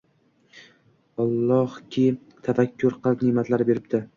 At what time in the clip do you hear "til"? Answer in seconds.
2.07-2.41